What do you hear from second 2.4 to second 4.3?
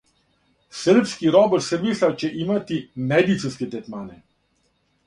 имати медицинске третмане!